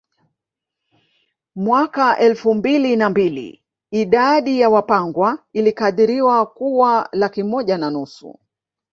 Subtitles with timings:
[1.55, 8.39] Mwaka elfu mbili na mbili idadi ya Wapangwa ilikadiriwa kuwa laki moja na nusu